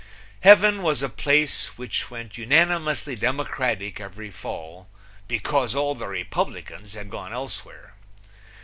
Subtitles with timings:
[0.39, 4.89] Heaven was a place which went unanimously Democratic every fall,
[5.27, 7.93] because all the Republicans had gone elsewhere.